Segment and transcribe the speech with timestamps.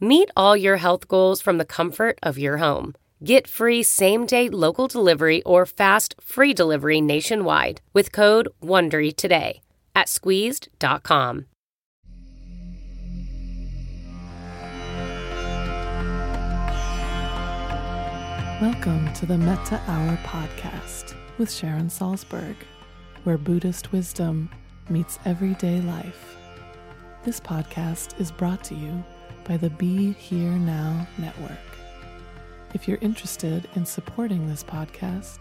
[0.00, 2.94] Meet all your health goals from the comfort of your home.
[3.24, 9.60] Get free same day local delivery or fast free delivery nationwide with code WONDERY today
[9.96, 11.46] at squeezed.com.
[18.62, 22.54] Welcome to the Metta Hour podcast with Sharon Salzberg,
[23.24, 24.48] where Buddhist wisdom
[24.88, 26.36] meets everyday life.
[27.24, 29.02] This podcast is brought to you
[29.48, 31.58] by the Be Here Now Network.
[32.74, 35.38] If you're interested in supporting this podcast,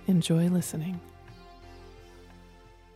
[0.09, 1.01] Enjoy listening.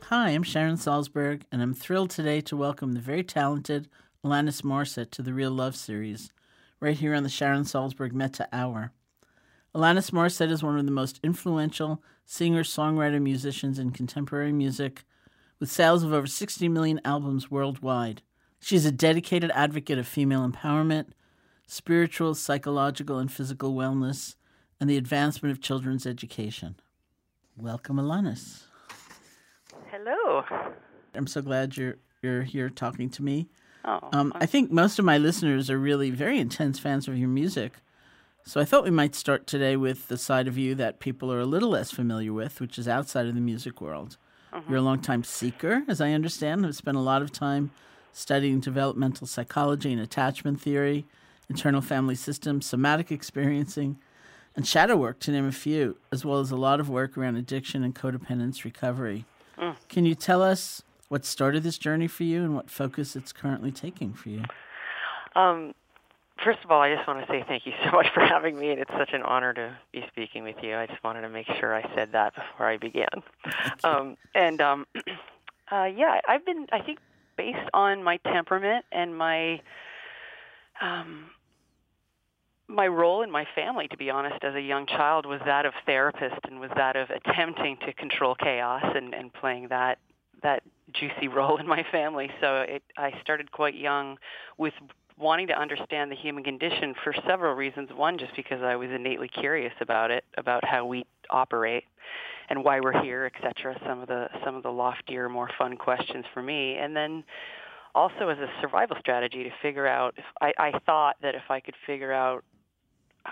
[0.03, 3.89] Hi, I'm Sharon Salzberg, and I'm thrilled today to welcome the very talented
[4.25, 6.33] Alanis Morissette to the Real Love series,
[6.81, 8.91] right here on the Sharon Salzberg Metta Hour.
[9.77, 15.05] Alanis Morissette is one of the most influential singer, songwriter, musicians in contemporary music,
[15.61, 18.23] with sales of over 60 million albums worldwide.
[18.59, 21.09] She's a dedicated advocate of female empowerment,
[21.67, 24.37] spiritual, psychological, and physical wellness,
[24.81, 26.77] and the advancement of children's education.
[27.55, 28.63] Welcome, Alanis.
[29.91, 30.43] Hello.
[31.15, 33.51] I'm so glad you're you're here talking to me.
[33.85, 37.29] Oh, Um, I think most of my listeners are really very intense fans of your
[37.29, 37.75] music.
[38.49, 41.41] So I thought we might start today with the side of you that people are
[41.41, 44.17] a little less familiar with, which is outside of the music world.
[44.69, 47.73] You're a longtime seeker, as I understand, have spent a lot of time
[48.13, 51.07] studying developmental psychology and attachment theory,
[51.51, 53.99] internal family systems, somatic experiencing,
[54.55, 57.35] and shadow work, to name a few, as well as a lot of work around
[57.37, 59.25] addiction and codependence recovery.
[59.89, 63.73] Can you tell us what started this journey for you and what focus it's currently
[63.73, 64.45] taking for you?
[65.35, 65.75] um,
[66.45, 68.71] first of all, I just want to say thank you so much for having me,
[68.71, 70.77] and it's such an honor to be speaking with you.
[70.77, 73.09] I just wanted to make sure I said that before I began.
[73.85, 74.87] Um, and um,
[75.73, 76.99] uh, yeah, I've been, I think,
[77.37, 79.61] based on my temperament and my
[80.81, 81.31] um,
[82.69, 85.73] my role in my family, to be honest, as a young child, was that of
[85.85, 89.99] therapist and was that of attempting to control chaos and, and playing that
[90.43, 92.31] that juicy role in my family.
[92.41, 94.19] So it, I started quite young
[94.59, 94.75] with
[95.19, 97.89] wanting to understand the human condition for several reasons.
[97.95, 101.85] One, just because I was innately curious about it, about how we operate
[102.49, 103.79] and why we're here, etc.
[103.87, 107.25] Some of the some of the loftier, more fun questions for me, and then
[107.95, 110.15] also as a survival strategy to figure out.
[110.17, 112.45] If I, I thought that if I could figure out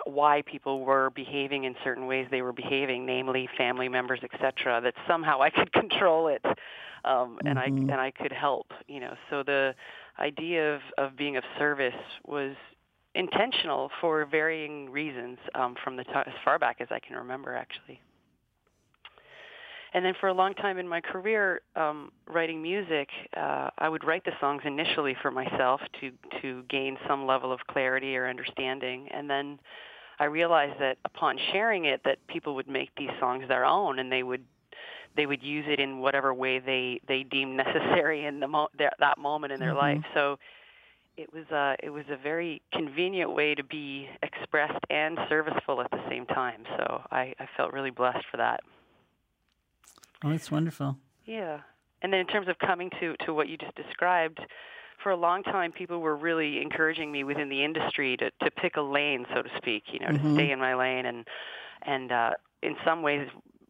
[0.06, 4.94] why people were behaving in certain ways they were behaving, namely family members, etc., that
[5.06, 6.44] somehow I could control it,
[7.04, 8.72] um, and I and I could help.
[8.88, 9.74] You know, so the
[10.18, 11.94] idea of of being of service
[12.26, 12.54] was
[13.14, 17.54] intentional for varying reasons um, from the t- as far back as I can remember,
[17.54, 18.00] actually.
[19.92, 24.02] And then for a long time in my career, um, writing music, uh, I would
[24.02, 26.10] write the songs initially for myself to
[26.42, 29.60] to gain some level of clarity or understanding, and then
[30.18, 34.10] I realized that upon sharing it, that people would make these songs their own, and
[34.10, 34.44] they would
[35.16, 39.18] they would use it in whatever way they they deemed necessary in the mo- that
[39.18, 39.98] moment in their mm-hmm.
[39.98, 40.04] life.
[40.14, 40.38] So
[41.16, 45.90] it was a it was a very convenient way to be expressed and serviceful at
[45.90, 46.64] the same time.
[46.76, 48.60] So I, I felt really blessed for that.
[50.24, 50.96] Oh, that's wonderful.
[51.24, 51.60] Yeah.
[52.02, 54.40] And then in terms of coming to, to what you just described,
[55.02, 58.76] for a long time people were really encouraging me within the industry to, to pick
[58.76, 60.34] a lane, so to speak, you know, to mm-hmm.
[60.34, 61.26] stay in my lane and
[61.82, 62.30] and uh,
[62.62, 63.28] in some ways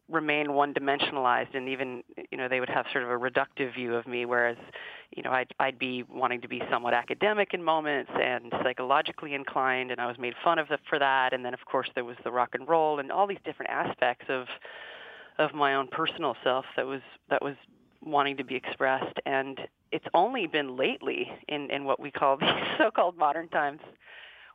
[0.09, 3.95] remain one dimensionalized and even you know they would have sort of a reductive view
[3.95, 4.57] of me whereas
[5.15, 9.91] you know I'd I'd be wanting to be somewhat academic in moments and psychologically inclined
[9.91, 11.33] and I was made fun of the, for that.
[11.33, 14.25] And then of course there was the rock and roll and all these different aspects
[14.29, 14.45] of
[15.37, 17.55] of my own personal self that was that was
[18.03, 19.17] wanting to be expressed.
[19.25, 19.59] And
[19.91, 23.81] it's only been lately in in what we call these so-called modern times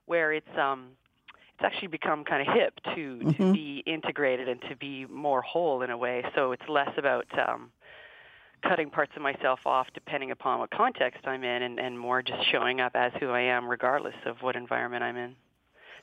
[0.06, 0.90] where it's um
[1.60, 5.82] it's actually become kind of hip to to be integrated and to be more whole
[5.82, 7.70] in a way so it's less about um
[8.62, 12.46] cutting parts of myself off depending upon what context I'm in and, and more just
[12.50, 15.34] showing up as who I am regardless of what environment I'm in.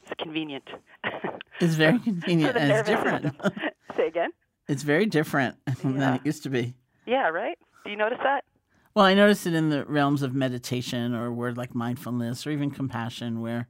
[0.03, 0.67] It's convenient.
[1.59, 3.35] It's very convenient and it's different.
[3.95, 4.29] Say again?
[4.67, 6.15] It's very different than Yeah.
[6.15, 6.75] it used to be.
[7.07, 7.57] Yeah, right?
[7.83, 8.43] Do you notice that?
[8.93, 12.51] Well, I noticed it in the realms of meditation or a word like mindfulness or
[12.51, 13.67] even compassion, where,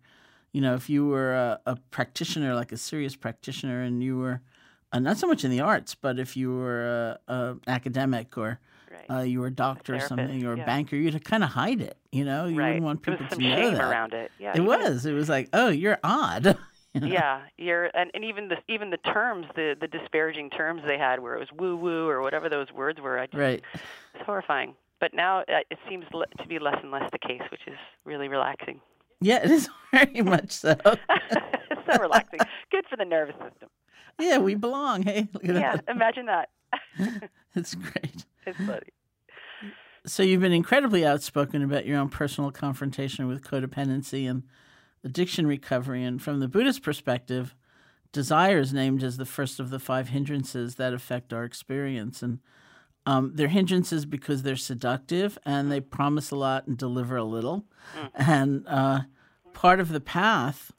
[0.53, 4.41] you know, if you were a, a practitioner, like a serious practitioner, and you were
[4.91, 8.59] uh, not so much in the arts, but if you were a, a academic or
[8.89, 9.19] Right.
[9.19, 10.65] uh, you were a doctor or therapist, something or a yeah.
[10.65, 11.97] banker, you'd kind of hide it.
[12.11, 12.67] You know, you right.
[12.67, 13.81] wouldn't want people to know that.
[13.81, 14.31] around it.
[14.39, 14.53] Yeah.
[14.55, 15.05] It was.
[15.05, 16.57] It was like, oh, you're odd.
[16.93, 17.07] You know?
[17.07, 21.19] Yeah, you're and, and even the even the terms, the the disparaging terms they had,
[21.19, 23.61] where it was woo woo or whatever those words were, I just, Right.
[24.15, 24.73] it's horrifying.
[24.99, 28.29] But now uh, it seems to be less and less the case, which is really
[28.29, 28.81] relaxing.
[29.21, 30.75] Yeah, it is very much so.
[30.83, 32.39] it's so relaxing.
[32.71, 33.69] Good for the nervous system.
[34.19, 35.03] yeah, we belong.
[35.03, 36.49] Hey, look at Yeah, imagine that.
[37.55, 38.25] It's great.
[38.45, 38.89] it's funny.
[40.05, 44.43] So you've been incredibly outspoken about your own personal confrontation with codependency and
[45.03, 46.03] addiction recovery.
[46.03, 47.55] And from the Buddhist perspective,
[48.11, 52.21] desire is named as the first of the five hindrances that affect our experience.
[52.21, 52.39] And
[53.07, 57.65] um, they're hindrances because they're seductive and they promise a lot and deliver a little.
[58.13, 58.99] And uh,
[59.53, 60.71] part of the path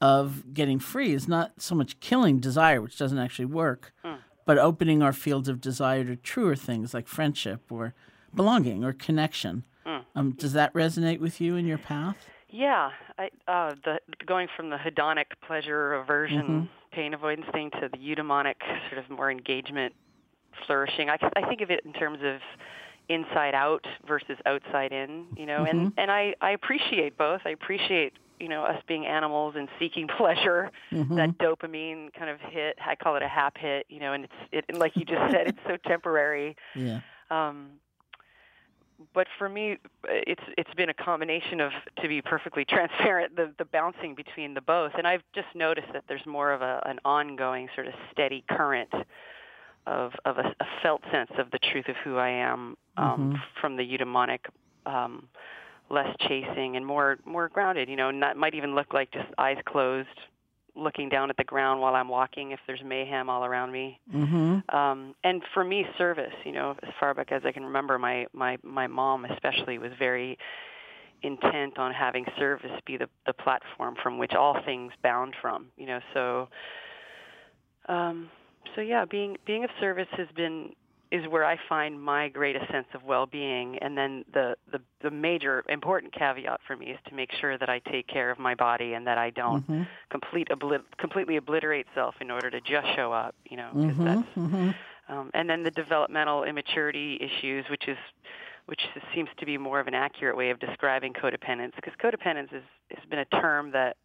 [0.00, 3.92] of getting free is not so much killing desire, which doesn't actually work,
[4.44, 7.94] but opening our fields of desire to truer things like friendship or
[8.34, 9.64] belonging or connection.
[10.16, 12.16] Um, does that resonate with you in your path?
[12.50, 16.64] Yeah, I, uh, the going from the hedonic pleasure aversion Mm-hmm.
[16.92, 18.54] pain avoidance thing to the eudaimonic
[18.88, 19.94] sort of more engagement
[20.66, 21.10] flourishing.
[21.10, 22.40] I, I think of it in terms of
[23.08, 25.26] inside out versus outside in.
[25.36, 26.00] You know, and Mm-hmm.
[26.00, 27.42] and I I appreciate both.
[27.44, 30.70] I appreciate you know us being animals and seeking pleasure.
[30.92, 31.16] Mm-hmm.
[31.16, 32.76] That dopamine kind of hit.
[32.84, 33.86] I call it a hap hit.
[33.88, 36.56] You know, and it's it and like you just said, it's so temporary.
[36.74, 37.00] Yeah.
[37.30, 37.70] Um,
[39.14, 41.70] but for me, it's it's been a combination of,
[42.00, 46.04] to be perfectly transparent, the the bouncing between the both, and I've just noticed that
[46.08, 48.88] there's more of a an ongoing sort of steady current
[49.86, 53.76] of of a, a felt sense of the truth of who I am um, from
[53.76, 54.40] the eudaimonic,
[54.86, 55.28] um,
[55.90, 57.88] less chasing and more more grounded.
[57.88, 60.08] You know, might even look like just eyes closed,
[60.74, 64.76] looking down at the ground while I'm walking if there's mayhem all around me Mm-hmm.
[64.76, 66.34] um, and for me, service.
[66.44, 69.92] You know, as far back as I can remember, my my my mom especially was
[69.98, 70.38] very
[71.22, 75.66] intent on having service be the the platform from which all things bound from.
[75.76, 76.48] You know, so
[77.88, 78.30] um,
[78.74, 80.72] so yeah, being being of service has been
[81.12, 85.64] is where I find my greatest sense of well-being, and then the, the the major
[85.68, 88.94] important caveat for me is to make sure that I take care of my body
[88.94, 89.82] and that I don't Mm-hmm.
[90.10, 93.34] complete obli- completely obliterate self in order to just show up.
[93.48, 94.70] You know, because that's Mm-hmm.
[95.08, 97.98] um, and then the developmental immaturity issues, which is
[98.66, 98.82] which
[99.14, 103.04] seems to be more of an accurate way of describing codependence, because codependence is, has
[103.08, 103.96] been a term that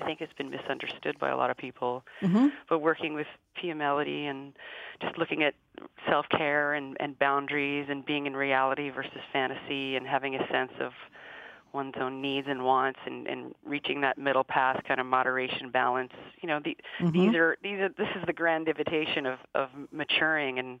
[0.00, 2.04] I think it's been misunderstood by a lot of people.
[2.22, 2.48] Mm-hmm.
[2.68, 3.26] But working with
[3.60, 4.52] Pia Mellody and
[5.00, 5.54] just looking at
[6.08, 10.92] self-care and, and boundaries and being in reality versus fantasy and having a sense of
[11.72, 16.12] one's own needs and wants and, and reaching that middle path kind of moderation balance
[16.42, 16.76] you know the,
[17.12, 20.80] these are these are this is the grand invitation of of maturing and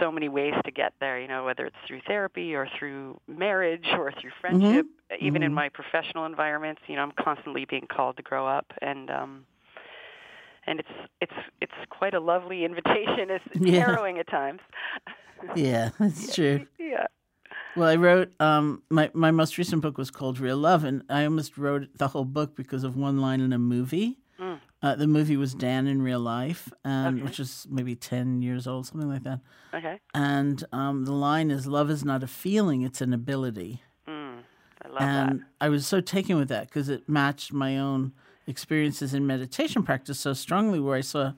[0.00, 3.86] so many ways to get there you know whether it's through therapy or through marriage
[3.92, 4.86] or through friendship
[5.20, 9.10] even in my professional environments you know i'm constantly being called to grow up and
[9.10, 9.44] um
[10.66, 10.88] and it's
[11.20, 13.80] it's it's quite a lovely invitation it's, it's Yeah.
[13.80, 14.60] harrowing at times
[15.54, 16.66] Yeah, that's true.
[16.78, 17.06] yeah
[17.76, 21.22] Well, I wrote um, my my most recent book was called Real Love, and I
[21.24, 24.18] almost wrote the whole book because of one line in a movie.
[24.40, 24.58] Mm.
[24.82, 27.24] Uh, the movie was Dan in real life, and Okay.
[27.24, 29.40] which is maybe ten years old, something like that.
[29.74, 34.38] okay And um, the line is, "Love is not a feeling; it's an ability." mm,
[34.82, 38.12] i love and I was so taken with that because it matched my own
[38.46, 40.78] experiences in meditation practice so strongly.
[40.80, 41.32] Where I saw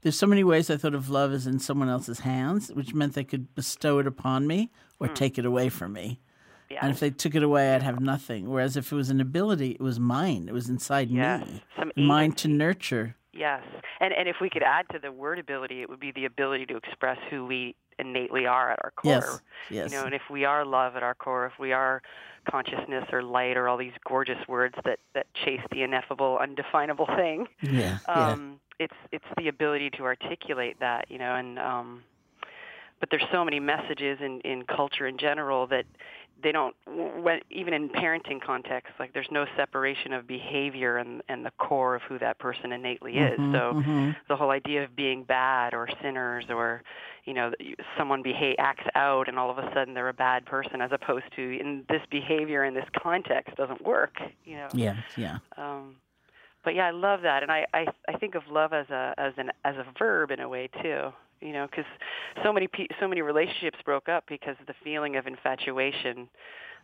[0.00, 3.12] there's so many ways I thought of love as in someone else's hands, which meant
[3.14, 6.20] they could bestow it upon me or take it away from me.
[6.70, 8.48] Yeah And if they took it away, I'd have nothing.
[8.48, 10.46] Whereas if it was an ability, it was mine.
[10.48, 13.16] It was inside Yes, me, some mine to nurture.
[13.32, 13.62] Yes,
[14.00, 16.66] and and if we could add to the word ability, it would be the ability
[16.66, 19.12] to express who we innately are at our core.
[19.12, 19.90] Yes, yes.
[19.90, 22.02] You know, and if we are love at our core, if we are
[22.50, 27.46] consciousness or light or all these gorgeous words that that chase the ineffable, undefinable thing,
[27.62, 28.30] yeah, yeah.
[28.32, 31.10] um, it's it's the ability to articulate that.
[31.10, 32.02] You know, and um,
[33.00, 35.84] but there's so many messages in in culture in general that
[36.42, 41.44] they don't when, even in parenting context like there's no separation of behavior and and
[41.44, 43.38] the core of who that person innately is.
[43.38, 46.82] Mm-hmm, so the whole idea of being bad or sinners or
[47.24, 47.52] you know
[47.96, 51.26] someone behave acts out and all of a sudden they're a bad person as opposed
[51.34, 54.68] to in this behavior in this context doesn't work you know?
[54.72, 55.38] Yeah, yeah.
[55.56, 55.96] um
[56.64, 57.42] but yeah i love that.
[57.42, 60.40] And i i i think of love as a as an as a verb in
[60.40, 61.84] a way too you know, because
[62.42, 66.28] so many pe- so many relationships broke up because the feeling of infatuation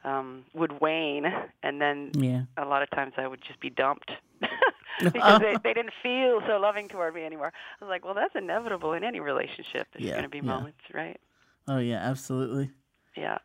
[0.04, 1.26] um, would wane,
[1.62, 2.42] and then Yeah.
[2.56, 4.10] a lot of times I would just be dumped
[5.12, 7.52] because they, they didn't feel so loving toward me anymore.
[7.80, 9.86] I was like, well, that's inevitable in any relationship.
[9.92, 10.42] There's Yeah, going to be yeah.
[10.42, 11.20] moments, right?
[11.68, 12.70] Oh yeah, absolutely.
[13.16, 13.38] Yeah.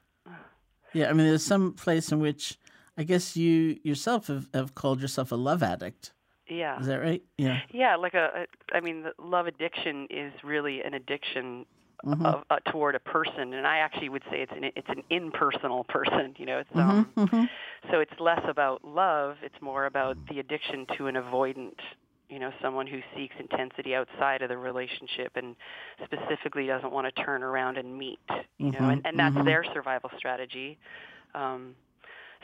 [0.93, 2.57] Yeah, I mean, there's some place in which
[2.97, 6.11] I guess you yourself have, have called yourself a love addict.
[6.49, 6.79] Yeah.
[6.79, 7.23] Is that right?
[7.37, 7.61] Yeah.
[7.71, 11.65] Yeah, like a, I mean, the love addiction is really an addiction
[12.05, 12.31] Mm-hmm.
[12.31, 15.83] of, uh, toward a person, and I actually would say it's an it's an impersonal
[15.89, 16.33] person.
[16.37, 17.13] You know, it's Mm-hmm, um,
[17.91, 21.75] so it's less about love; it's more about the addiction to an avoidant.
[22.29, 25.55] You know, someone who seeks intensity outside of the relationship and
[26.03, 28.19] specifically doesn't want to turn around and meet.
[28.59, 30.77] You know, and, and that's their survival strategy.
[31.35, 31.75] Um,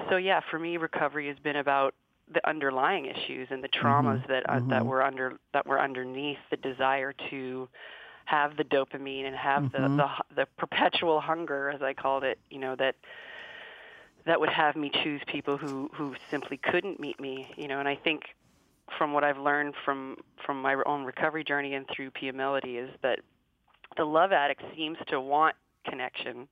[0.09, 1.93] so yeah, for me, recovery has been about
[2.31, 6.57] the underlying issues and the traumas that uh, that were under that were underneath the
[6.57, 7.67] desire to
[8.25, 12.39] have the dopamine and have the, the the perpetual hunger, as I called it.
[12.49, 12.95] You know that
[14.25, 17.51] that would have me choose people who who simply couldn't meet me.
[17.57, 18.23] You know, and I think
[18.97, 22.89] from what I've learned from from my own recovery journey and through Pia Mellody is
[23.01, 23.19] that
[23.97, 26.47] the love addict seems to want connection,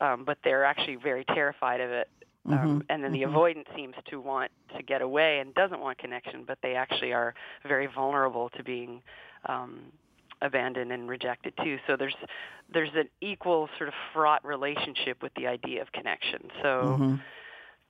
[0.00, 2.08] um, but they're actually very terrified of it.
[2.46, 6.44] Um, and then the avoidant seems to want to get away and doesn't want connection,
[6.46, 7.34] but they actually are
[7.66, 9.02] very vulnerable to being
[9.46, 9.92] um,
[10.42, 11.78] abandoned and rejected too.
[11.86, 12.16] So there's
[12.72, 16.48] there's an equal sort of fraught relationship with the idea of connection.
[16.62, 16.96] So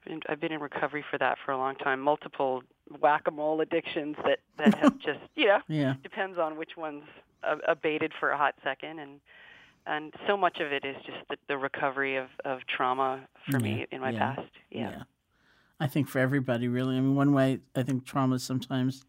[0.06, 2.00] and I've been in recovery for that for a long time.
[2.00, 2.62] Multiple
[3.00, 5.94] whack-a-mole addictions that that have just you know Yeah.
[6.02, 7.04] depends on which one's
[7.42, 9.20] uh, abated for a hot second and
[9.90, 13.86] and so much of it is just the, the recovery of, of trauma for me
[13.90, 14.50] in my yeah, past.
[14.70, 15.02] Yeah.
[15.80, 16.96] I think for everybody, really.
[16.96, 19.04] I mean, one way I think trauma is sometimes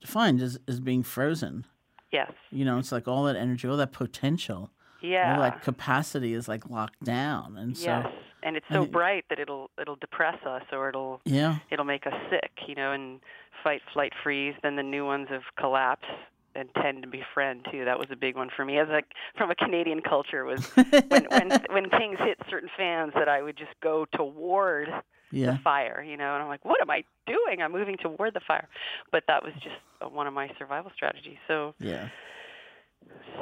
[0.00, 1.66] defined is, is being frozen.
[2.12, 2.30] Yes.
[2.50, 4.70] You know, it's like all that energy, all that potential,
[5.02, 5.34] Yeah.
[5.34, 7.56] all that capacity is like locked down.
[7.56, 8.06] And so, yes.
[8.42, 11.58] And it's I so think- bright that it'll it'll depress us or it'll yeah.
[11.70, 13.20] it'll make us sick, you know, and
[13.64, 14.54] fight, flight, freeze.
[14.62, 16.06] Then the new ones have collapse
[16.54, 17.84] and tend to befriend too.
[17.84, 19.02] That was a big one for me as a
[19.36, 20.60] from a Canadian culture was
[21.08, 24.88] when when when things hit certain fans that I would just go toward
[25.32, 25.52] Yeah.
[25.52, 27.62] the fire, you know, and I'm like, what am I doing?
[27.62, 28.68] I'm moving toward the fire.
[29.12, 31.38] But that was just one of my survival strategies.
[31.46, 32.08] So Yeah.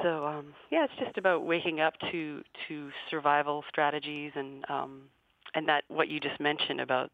[0.03, 5.03] so um, yeah, it's just about waking up to to survival strategies and um,
[5.55, 7.11] and that what you just mentioned about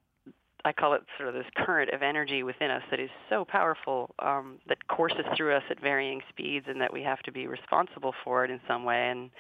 [0.64, 4.14] I call it sort of this current of energy within us that is so powerful
[4.18, 8.14] um, that courses through us at varying speeds, and that we have to be responsible
[8.24, 9.10] for it in some way.
[9.10, 9.30] And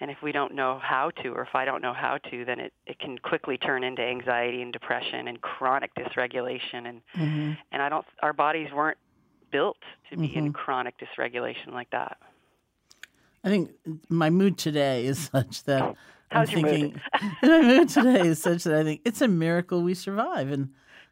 [0.00, 2.60] and if we don't know how to, or if I don't know how to, then
[2.60, 6.86] it, it can quickly turn into anxiety and depression and chronic dysregulation.
[6.88, 7.52] And Mm-hmm.
[7.72, 8.98] and I don't, our bodies weren't
[9.50, 9.78] built
[10.10, 12.16] to be in chronic dysregulation like that.
[13.42, 13.70] I think
[14.08, 15.96] my mood today is such that
[16.30, 17.00] How's I'm thinking
[17.42, 20.50] my mood today is such that I think it's a miracle we survive.
[20.50, 20.70] And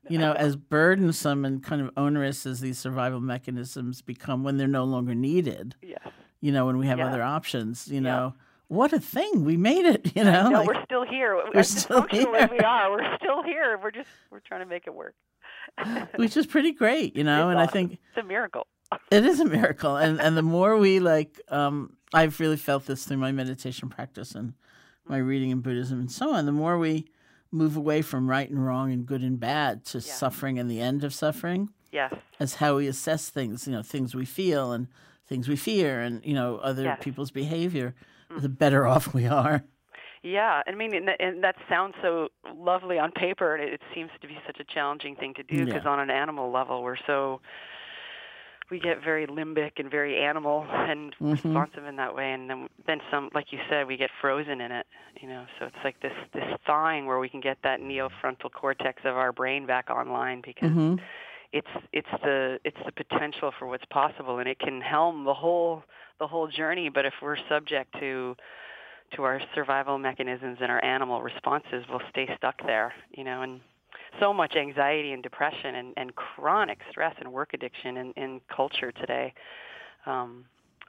[0.09, 4.69] you know, as burdensome and kind of onerous as these survival mechanisms become when they're
[4.69, 5.99] no longer needed, Yes.
[6.41, 7.09] you know, when we have Yeah.
[7.09, 8.35] other options, you know,
[8.69, 10.13] what a thing we made it.
[10.17, 11.35] You know, no, like- we're still here.
[11.35, 12.49] we're as still as here.
[12.51, 13.79] we are, we're still here.
[13.83, 15.15] We're just we're trying to make it work.
[16.17, 17.49] which is pretty great, you know.
[17.49, 18.67] It's and I think it's a miracle.
[19.11, 23.05] It is a miracle, and and the more we like, um, I've really felt this
[23.05, 24.55] through my meditation practice and
[25.09, 26.47] my reading in Buddhism and so on.
[26.47, 27.07] The more we
[27.53, 31.05] move away from right and wrong and good and bad to suffering and the end
[31.05, 32.13] of suffering, Yes.
[32.41, 34.89] as how we assess things, you know, things we feel and
[35.27, 36.99] things we fear, and you know, other Yes.
[37.01, 37.95] people's behavior,
[38.31, 38.41] mm.
[38.43, 39.65] the better off we are.
[40.23, 43.81] Yeah, I mean, and that, and that sounds so lovely on paper, and it, it
[43.95, 45.91] seems to be such a challenging thing to do because Yeah.
[45.91, 47.41] on an animal level, we're so
[48.71, 51.63] we get very limbic and very animal and Mm-hmm.
[51.63, 54.73] responsive in that way, and then then some, like you said, we get frozen in
[54.73, 54.87] it.
[55.21, 59.03] You know, so it's like this this thawing where we can get that neofrontal cortex
[59.05, 60.95] of our brain back online because Mm-hmm.
[61.53, 65.83] it's it's the it's the potential for what's possible, and it can helm the whole
[66.19, 66.89] the whole journey.
[66.89, 68.37] But if we're subject to
[69.15, 72.93] to our survival mechanisms and our animal responses, we'll stay stuck there.
[73.17, 73.61] You know, and
[74.21, 78.93] so much anxiety and depression and, and chronic stress and work addiction in, in culture
[78.93, 79.33] today.
[80.07, 80.45] Um,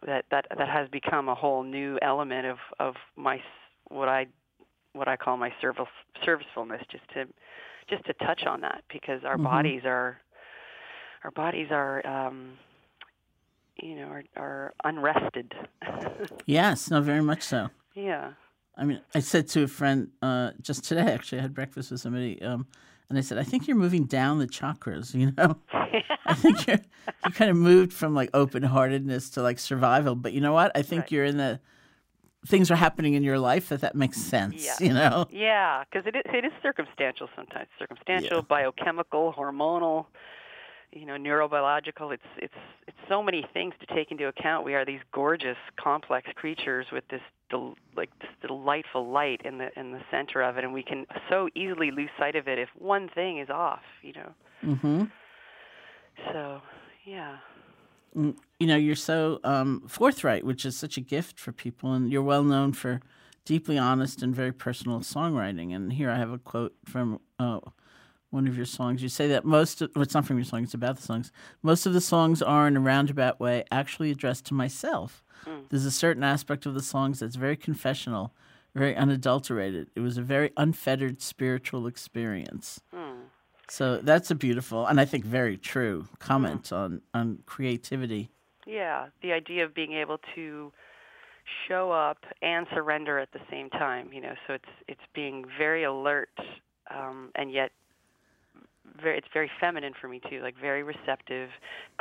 [0.06, 3.42] that, that that has become a whole new element of, of my
[3.90, 4.28] what I
[4.94, 5.88] what I call my service
[6.24, 7.26] servicefulness just to
[7.90, 10.20] just to touch on that because our bodies are
[11.24, 12.54] our bodies are um,
[13.82, 15.54] you know are, are unrested.
[16.46, 17.70] Yes, no, very much so.
[17.94, 18.32] yeah.
[18.78, 22.00] I mean, I said to a friend uh, just today, actually, I had breakfast with
[22.00, 22.68] somebody, um,
[23.10, 25.58] And I said, I think you're moving down the chakras, you know?
[26.26, 26.80] I think you're
[27.26, 30.16] you kind of moved from like open heartedness to like survival.
[30.16, 30.72] But you know what?
[30.76, 31.12] I think Right.
[31.14, 31.60] you're in the
[32.46, 34.88] things are happening in your life that that makes sense, Yeah.
[34.88, 35.28] you know?
[35.32, 37.68] Yeah, because it is, it is circumstantial sometimes.
[37.80, 40.06] Circumstantial, biochemical, hormonal,
[40.94, 42.14] you know, neurobiological.
[42.14, 42.54] It's it's
[42.88, 44.66] it's so many things to take into account.
[44.66, 49.70] We are these gorgeous, complex creatures with this del- like this delightful light in the
[49.80, 52.70] in the center of it, and we can so easily lose sight of it if
[52.78, 53.84] one thing is off.
[54.02, 54.34] You know.
[54.64, 55.04] Mm-hmm.
[56.32, 56.62] So,
[57.06, 57.38] yeah.
[58.16, 62.12] Mm, You know, you're so um, forthright, which is such a gift for people, and
[62.12, 63.02] you're well known for
[63.46, 65.76] deeply honest and very personal songwriting.
[65.76, 67.60] And here I have a quote from uh,
[68.32, 69.04] one of your songs.
[69.04, 71.32] You say that most of, well, it's not from your songs, it's about the songs.
[71.62, 75.24] Most of the songs are, in a roundabout way, actually addressed to myself.
[75.46, 75.62] Hmm.
[75.70, 78.34] There's a certain aspect of the songs that's very confessional,
[78.76, 79.90] very unadulterated.
[79.96, 82.82] It was a very unfettered spiritual experience.
[82.94, 83.22] Hmm.
[83.70, 86.76] So that's a beautiful and I think very true comment hmm.
[86.76, 88.30] on, on creativity.
[88.66, 90.72] Yeah, the idea of being able to
[91.68, 95.84] show up and surrender at the same time, you know, so it's it's being very
[95.84, 96.30] alert
[96.90, 97.72] um and yet
[99.02, 101.50] very it's very feminine for me too, like very receptive,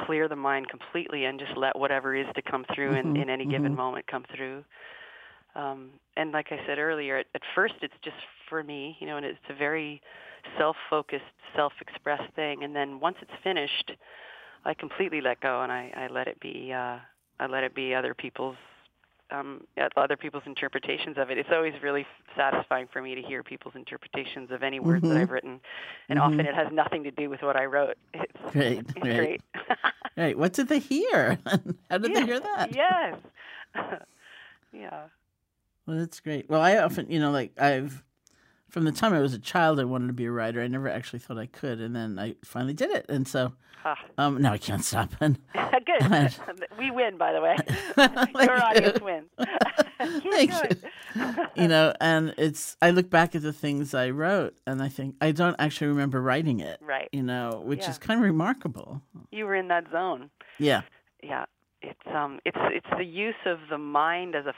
[0.01, 3.47] clear the mind completely and just let whatever is to come through in, in any
[3.47, 4.65] given moment come through.
[5.55, 8.17] Um, and like I said earlier, at, at first it's just
[8.49, 10.03] for me, you know, and it's a very
[10.59, 11.25] self-focused,
[11.55, 12.63] self-expressed thing.
[12.63, 13.93] And then once it's finished,
[14.65, 16.73] I completely let go and I, I let it be.
[16.73, 16.99] Uh,
[17.39, 18.57] I let it be other people's
[19.31, 19.67] um,
[19.97, 21.39] other people's interpretations of it.
[21.39, 22.07] It's always really
[22.37, 25.61] satisfying for me to hear people's interpretations of any words that I've written,
[26.09, 27.97] and often it has nothing to do with what I wrote.
[28.15, 29.17] It's, Great, it's great.
[29.17, 29.41] great.
[30.17, 30.39] Right.
[30.39, 31.39] What did they hear?
[31.91, 32.75] How did they hear that?
[32.75, 33.17] Yes.
[34.73, 35.05] yeah.
[35.87, 36.49] Well, that's great.
[36.49, 38.03] Well, I often, you know, like I've,
[38.69, 40.61] from the time I was a child, I wanted to be a writer.
[40.61, 43.07] I never actually thought I could, and then I finally did it.
[43.09, 43.53] And so,
[43.85, 43.97] Ah.
[44.19, 45.11] um, now I can't stop.
[45.21, 46.35] And good.
[46.79, 47.57] we win, by the way.
[48.45, 49.05] Your audience you.
[49.05, 49.31] wins.
[50.31, 50.91] Thank Good.
[51.57, 55.15] you know, and it's I look back at the things I wrote, and I think
[55.21, 56.79] I don't actually remember writing it.
[56.83, 57.09] Right.
[57.13, 57.91] You know, which Yeah.
[57.91, 59.01] is kind of remarkable.
[59.31, 60.31] You were in that zone.
[60.59, 60.83] Yeah.
[61.23, 61.45] yeah
[61.83, 64.55] it's um it's it's the use of the mind as a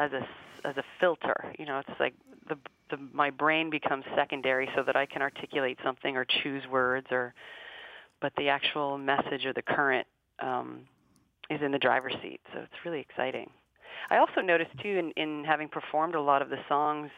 [0.00, 0.26] as a
[0.66, 2.14] as a filter you know it's like
[2.48, 2.56] the
[2.90, 7.34] the my brain becomes secondary so that i can articulate something or choose words or
[8.20, 10.06] but the actual message or the current
[10.40, 10.80] um
[11.50, 12.40] is in the driver's seat.
[12.52, 13.50] So it's really exciting.
[14.08, 17.10] I also noticed too in in having performed a lot of the songs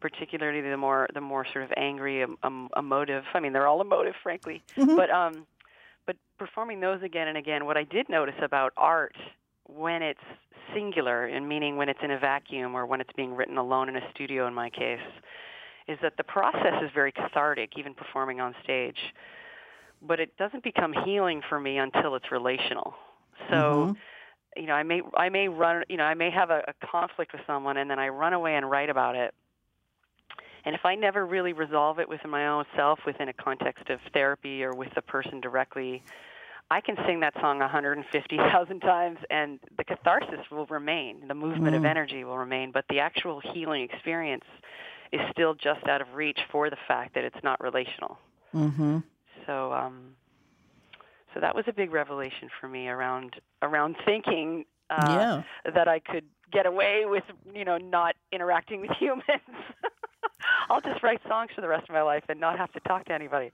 [0.00, 4.14] particularly the more the more sort of angry um, emotive i mean they're all emotive
[4.22, 4.62] frankly.
[4.76, 5.46] But um
[6.06, 9.14] but performing those again and again, what I did notice about art
[9.76, 10.20] when it's
[10.74, 13.96] singular, and meaning when it's in a vacuum or when it's being written alone in
[13.96, 15.00] a studio, in my case,
[15.88, 18.98] is that the process is very cathartic, even performing on stage.
[20.00, 22.94] But it doesn't become healing for me until it's relational.
[23.50, 24.60] So, mm-hmm.
[24.60, 27.32] you know, I may I may run, you know, I may have a, a conflict
[27.32, 29.34] with someone, and then I run away and write about it.
[30.64, 33.98] And if I never really resolve it within my own self, within a context of
[34.12, 36.02] therapy or with the person directly,
[36.72, 41.28] I can sing that song 150,000 times and the catharsis will remain.
[41.28, 44.46] The movement of energy will remain, but the actual healing experience
[45.12, 48.18] is still just out of reach for the fact that it's not relational.
[48.54, 49.00] Mm-hmm.
[49.46, 50.14] So, um,
[51.34, 55.42] so that was a big revelation for me around around thinking uh,
[55.74, 59.26] that I could get away with, you know, not interacting with humans.
[60.70, 63.04] I'll just write songs for the rest of my life and not have to talk
[63.06, 63.52] to anybody.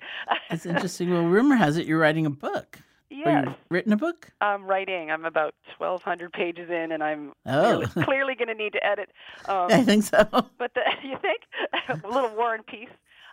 [0.51, 1.11] It's interesting.
[1.11, 2.79] Well, rumor has it you're writing a book.
[3.11, 4.31] Or yes, you've written a book?
[4.41, 5.11] I'm writing.
[5.11, 7.83] I'm about 1,200 pages in, and I'm Oh.
[7.93, 9.11] clearly, clearly going to need to edit.
[9.47, 10.27] Um, I think so.
[10.59, 11.43] but the, you think
[12.05, 12.89] a little War and Peace.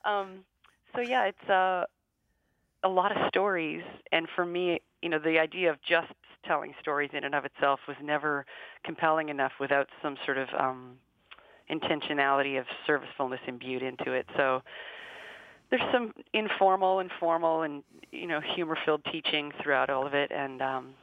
[0.05, 0.45] Um,
[0.95, 1.85] so yeah, it's uh,
[2.83, 6.13] a lot of stories, and for me, you know, the idea of just
[6.45, 8.45] telling stories in and of itself was never
[8.83, 10.93] compelling enough without some sort of um,
[11.71, 14.27] intentionality of servicefulness imbued into it.
[14.37, 14.61] So
[15.75, 20.61] there's some informal and formal and you know humor-filled teaching throughout all of it, and
[20.61, 20.93] um,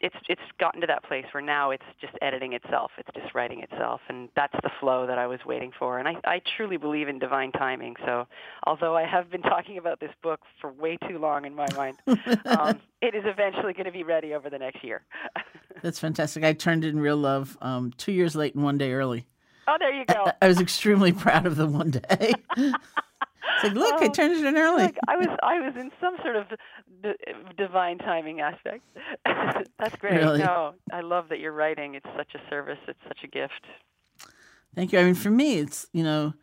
[0.00, 2.92] it's it's gotten to that place where now it's just editing itself.
[2.98, 5.98] It's just writing itself, and that's the flow that I was waiting for.
[5.98, 7.96] And I, I truly believe in divine timing.
[8.04, 8.26] So,
[8.66, 11.98] although I have been talking about this book for way too long in my mind,
[12.46, 15.02] um, it is eventually going to be ready over the next year.
[15.82, 16.44] That's fantastic.
[16.44, 19.26] I turned in Real Love um, two years late and one day early.
[19.68, 20.30] oh, there you go.
[20.40, 22.32] I was extremely proud of the one day.
[23.54, 24.82] It's like, look, I Oh, turned it in early.
[24.82, 26.46] Like I was, I was in some sort of
[27.02, 27.12] d-
[27.56, 28.82] divine timing aspect.
[29.78, 30.16] That's great.
[30.16, 30.38] Really?
[30.38, 31.94] No, I love that you're writing.
[31.94, 32.78] It's such a service.
[32.88, 33.64] It's such a gift.
[34.74, 34.98] Thank you.
[34.98, 36.34] I mean, for me, it's, you know,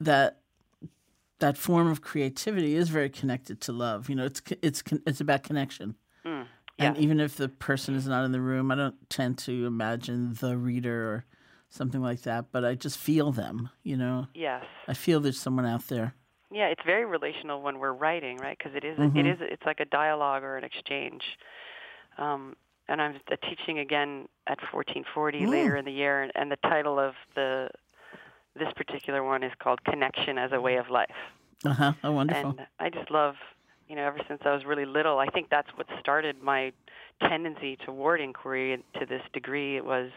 [0.00, 0.40] that
[1.40, 4.08] that form of creativity is very connected to love.
[4.08, 5.96] You know, it's it's it's about connection.
[6.26, 6.46] Mm,
[6.78, 10.34] And even if the person is not in the room, I don't tend to imagine
[10.34, 11.24] the reader or
[11.68, 14.26] something like that, but I just feel them, you know.
[14.34, 14.64] Yes.
[14.86, 16.14] I feel there's someone out there.
[16.50, 18.56] Yeah, it's very relational when we're writing, right?
[18.56, 19.16] Because it is, Mhm.
[19.18, 21.22] it is, it's like a dialogue or an exchange.
[22.16, 22.56] Um,
[22.88, 25.50] and I'm uh, teaching again at 1440 Mm.
[25.50, 27.68] later in the year, and, and the title of the
[28.54, 31.14] this particular one is called "Connection as a Way of Life."
[31.64, 31.92] Uh-huh.
[32.02, 32.50] Oh, wonderful.
[32.58, 33.34] And I just love,
[33.88, 36.72] you know, ever since I was really little, I think that's what started my
[37.20, 39.76] tendency toward inquiry to this degree.
[39.76, 40.10] It was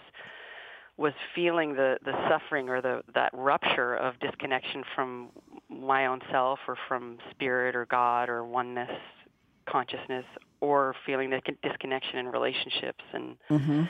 [1.02, 5.30] was feeling the the suffering or the that rupture of disconnection from
[5.70, 8.92] my own self or from spirit or God or oneness
[9.68, 10.26] consciousness
[10.60, 13.84] or feeling the disconnection in relationships and hmm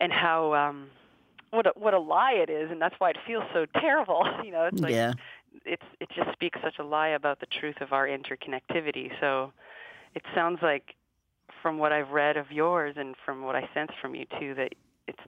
[0.00, 0.88] and how um
[1.50, 4.50] what a what a lie it is and that's why it feels so terrible you
[4.50, 5.12] know it's like yeah.
[5.64, 9.10] it's it just speaks such a lie about the truth of our interconnectivity.
[9.20, 9.52] So
[10.14, 10.94] it sounds like
[11.62, 14.74] from what I've read of yours and from what I sense from you too that
[15.08, 15.18] it's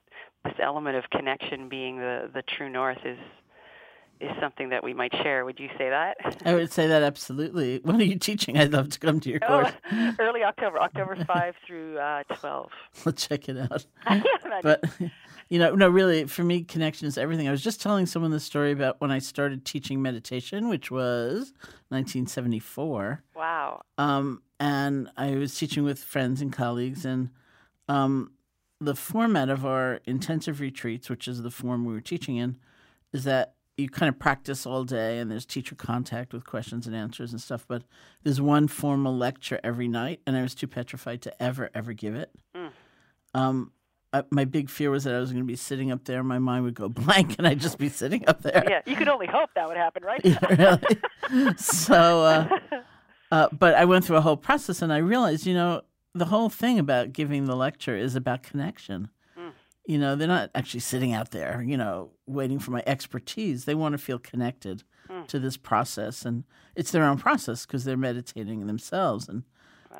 [0.44, 3.18] this element of connection being the the true north is
[4.20, 5.46] is something that we might share.
[5.46, 6.18] Would you say that?
[6.44, 7.78] I would say that absolutely.
[7.84, 8.58] When are you teaching?
[8.58, 9.72] I'd love to come to your Oh, course.
[10.18, 12.70] early October, October 5 through uh, 12.
[13.06, 13.86] We'll check it out.
[14.06, 14.60] I can't imagine.
[14.62, 15.10] But
[15.48, 17.48] you know, no, really, for me, connection is everything.
[17.48, 21.54] I was just telling someone the story about when I started teaching meditation, which was
[21.88, 23.22] 1974.
[23.34, 23.80] wow.
[23.96, 27.30] Um, and I was teaching with friends and colleagues, and
[27.88, 28.32] um,
[28.80, 32.56] the format of our intensive retreats, which is the form we were teaching in,
[33.12, 36.94] is that you kind of practice all day, and there's teacher contact with questions and
[36.94, 37.64] answers and stuff.
[37.66, 37.82] But
[38.22, 42.14] there's one formal lecture every night, and I was too petrified to ever, ever give
[42.14, 42.30] it.
[42.56, 42.70] Mm.
[43.34, 43.72] Um,
[44.12, 46.38] I, my big fear was that I was going to be sitting up there, my
[46.38, 48.64] mind would go blank, and I'd just be sitting up there.
[48.68, 50.20] Yeah, you could only hope that would happen, right?
[50.24, 50.78] Yeah,
[51.30, 51.56] really.
[51.56, 52.58] so, uh,
[53.30, 55.82] uh, but I went through a whole process and I realized, you know,
[56.14, 59.10] the whole thing about giving the lecture is about connection.
[59.38, 59.52] Mm.
[59.86, 63.64] You know, they're not actually sitting out there, you know, waiting for my expertise.
[63.64, 65.26] They want to feel connected Mm.
[65.26, 66.24] to this process.
[66.24, 66.44] And
[66.76, 69.28] it's their own process because they're meditating themselves.
[69.28, 69.42] And,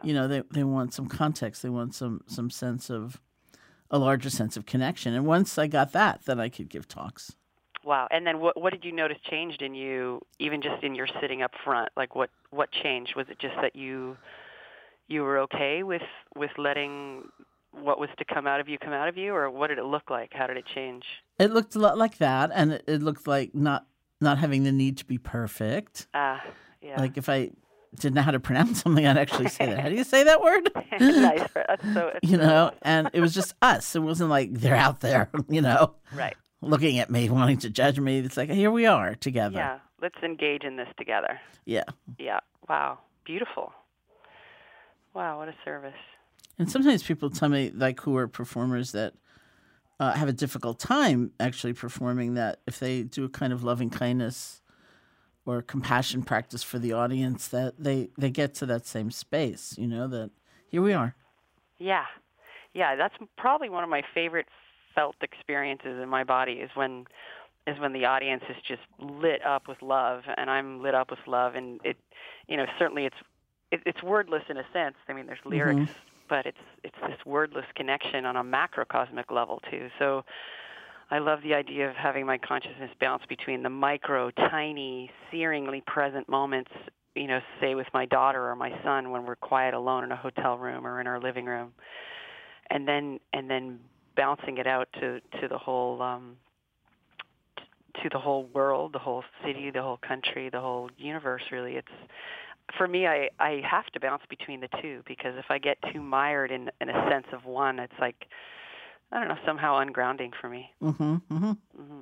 [0.04, 3.20] you know, they, they want some context, they want some, some sense of
[3.90, 5.12] a larger sense of connection.
[5.14, 7.34] And once I got that, then I could give talks.
[7.82, 8.06] Wow.
[8.10, 11.42] And then what what did you notice changed in you even just in your sitting
[11.42, 11.88] up front?
[11.96, 13.16] Like what what changed?
[13.16, 14.16] Was it just that you
[15.10, 16.02] you were okay with
[16.36, 17.28] with letting
[17.72, 19.84] what was to come out of you come out of you or what did it
[19.84, 20.30] look like?
[20.32, 21.04] How did it change?
[21.38, 23.86] It looked a lot like that, and it, it looked like not
[24.20, 26.06] not having the need to be perfect.
[26.14, 26.42] Ah,
[26.82, 26.98] yeah.
[27.00, 27.50] Like if I
[27.96, 29.80] didn't know how to pronounce something, I'd actually say that.
[29.80, 30.70] How do you say that word?
[31.00, 31.46] nice.
[31.54, 33.94] That's so you know, and it was just us.
[33.96, 36.36] It wasn't like they're out there, you know, Right.
[36.60, 38.18] looking at me, wanting to judge me.
[38.18, 39.56] It's like here we are together.
[39.56, 39.78] Yeah.
[40.02, 41.38] Let's engage in this together.
[41.66, 41.84] Yeah.
[42.18, 42.40] Yeah.
[42.68, 42.98] Wow.
[43.24, 43.72] Beautiful.
[45.14, 45.92] Wow, what a service.
[46.58, 49.14] And sometimes people tell me, like, who are performers that
[49.98, 53.90] uh, have a difficult time actually performing that if they do a kind of loving
[53.90, 54.62] kindness
[55.46, 59.86] or compassion practice for the audience, that they, they get to that same space, you
[59.86, 60.30] know, that
[60.68, 61.14] here we are.
[61.78, 62.04] Yeah,
[62.74, 62.94] yeah.
[62.94, 64.46] That's probably one of my favorite
[64.94, 67.06] felt experiences in my body is when
[67.66, 71.20] is when the audience is just lit up with love, and I'm lit up with
[71.26, 71.96] love, and it,
[72.48, 73.16] you know, certainly it's
[73.70, 74.96] it, it's wordless in a sense.
[75.08, 75.90] I mean, there's lyrics,
[76.28, 79.88] but it's it's this wordless connection on a macrocosmic level too.
[79.98, 80.24] So.
[81.12, 86.28] I love the idea of having my consciousness bounce between the micro, tiny, searingly present
[86.28, 86.70] moments,
[87.16, 90.16] you know, say with my daughter or my son when we're quiet alone in a
[90.16, 91.72] hotel room or in our living room,
[92.70, 93.80] and then and then
[94.16, 96.36] bouncing it out to to the whole um,
[98.02, 101.42] to the whole world, the whole city, the whole country, the whole universe.
[101.50, 101.88] Really, it's
[102.76, 103.06] for me.
[103.06, 106.70] I I have to bounce between the two because if I get too mired in
[106.80, 108.26] in a sense of one, it's like
[109.12, 110.70] I don't know, somehow ungrounding for me.
[110.82, 111.50] Mm-hmm, mm-hmm.
[111.50, 112.00] Mm-hmm.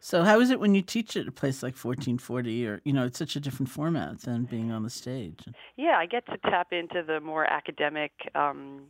[0.00, 3.06] So how is it when you teach at a place like 1440 or, you know,
[3.06, 5.44] it's such a different format than being on the stage?
[5.76, 8.82] Yeah, I get to tap into the more academic, um,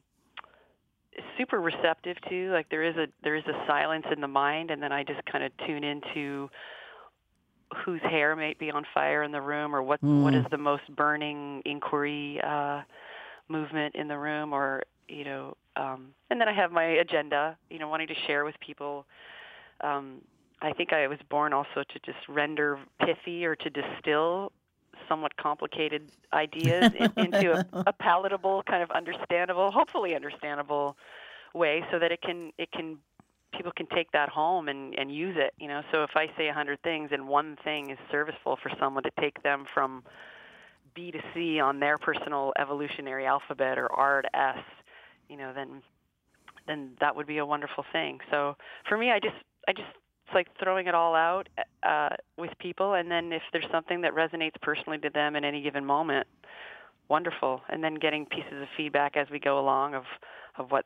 [1.38, 2.50] super receptive too.
[2.52, 5.24] Like there is a there is a silence in the mind, and then I just
[5.30, 6.50] kind of tune into
[7.84, 10.44] whose hair may be on fire in the room, or what what Mm.
[10.44, 12.82] is the most burning inquiry uh,
[13.48, 15.56] movement in the room, or you know.
[15.76, 19.04] Um, and then I have my agenda, you know, wanting to share with people.
[19.82, 20.22] Um,
[20.62, 24.52] I think I was born also to just render pithy or to distill
[25.06, 30.96] somewhat complicated ideas in, into a, a palatable, kind of understandable, hopefully understandable
[31.54, 32.98] way, so that it can it can
[33.56, 35.82] people can take that home and and use it you know?
[35.92, 39.10] So if i say a hundred things and one thing is serviceful for someone to
[39.20, 40.02] take them from
[40.94, 44.58] b to c on their personal evolutionary alphabet or r to s
[45.28, 45.82] you know then
[46.66, 48.18] then that would be a wonderful thing.
[48.30, 48.56] So
[48.88, 49.36] for me i just
[49.68, 49.88] i just
[50.26, 51.48] it's like throwing it all out
[51.84, 52.94] uh, with people.
[52.94, 56.26] And then if there's something that resonates personally to them in any given moment
[57.08, 57.60] wonderful.
[57.68, 60.02] And then getting pieces of feedback as we go along of
[60.58, 60.84] of what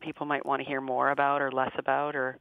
[0.00, 2.38] people might want to hear more about or less about or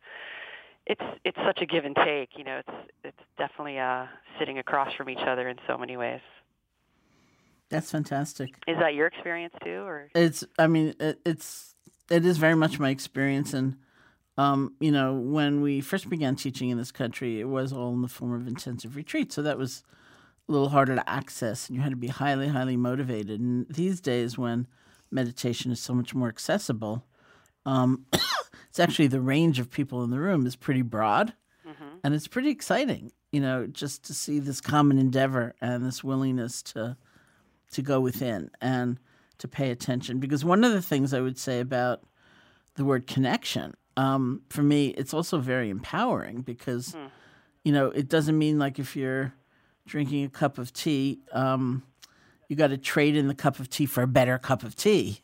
[0.88, 4.06] it's it's such a give and take you know it's it's definitely uh
[4.40, 6.22] sitting across from each other in so many ways
[7.70, 8.50] That's fantastic.
[8.68, 11.76] is that your experience too or It's, I mean, it, it's,
[12.12, 13.54] it is very much my experience.
[13.54, 13.78] And,
[14.38, 18.02] um, you know, when we first began teaching in this country, it was all in
[18.02, 19.32] the form of intensive retreat.
[19.34, 19.84] So that was
[20.48, 23.40] a little harder to access, and you had to be highly, highly motivated.
[23.40, 24.68] And these days, when
[25.10, 27.04] meditation is so much more accessible,
[27.66, 28.06] um,
[28.70, 31.34] it's actually the range of people in the room is pretty broad,
[32.04, 33.12] and it's pretty exciting.
[33.32, 36.98] You know, just to see this common endeavor and this willingness to
[37.72, 39.00] to go within and
[39.40, 40.20] to pay attention.
[40.20, 42.02] Because one of the things I would say about
[42.76, 46.96] the word connection, um, for me, it's also very empowering because,
[47.66, 49.34] you know, it doesn't mean like if you're
[49.88, 51.84] drinking a cup of tea, um,
[52.48, 55.22] you got to trade in the cup of tea for a better cup of tea.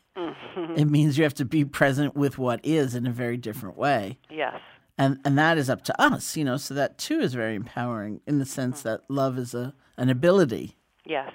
[0.76, 4.18] It means you have to be present with what is in a very different way.
[4.30, 4.60] yes
[4.98, 8.20] And and that is up to us, you know, so that too is very empowering
[8.26, 8.88] in the sense mm-hmm.
[8.88, 10.76] that love is a an ability.
[11.04, 11.32] Yes.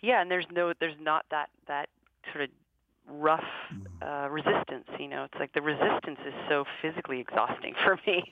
[0.00, 1.88] Yeah, and there's no there's not that that
[2.32, 2.50] sort of
[3.08, 3.44] rough
[4.04, 5.24] uh resistance, you know.
[5.24, 8.22] It's like the resistance is so physically exhausting for me.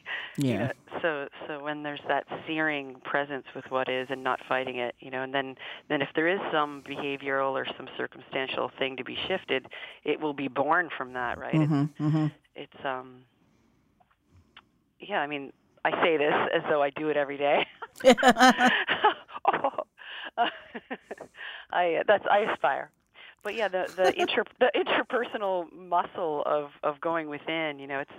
[0.48, 0.59] you Yeah.
[0.59, 0.70] know.
[1.02, 5.11] So so when there's that searing presence with what is and not fighting it, you
[5.11, 5.54] know, and then
[5.88, 9.66] then if there is some behavioral or some circumstantial thing to be shifted,
[10.04, 11.61] it will be born from that, right?
[11.62, 12.26] It's, Mm-hmm.
[12.54, 13.22] it's um
[15.00, 15.52] yeah, I mean,
[15.85, 17.66] I say this as though I do it every day.
[19.52, 19.70] oh,
[21.70, 22.90] I that's I aspire,
[23.42, 28.11] but yeah, the the inter the interpersonal muscle of of going within, you know, it's